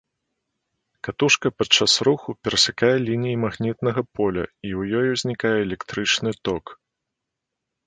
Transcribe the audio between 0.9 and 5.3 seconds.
Катушка пад час руху перасякае лініі магнітнага поля, і ў ёй